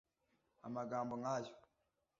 Amagambo 0.67 1.13
nk’ayo 1.19 1.53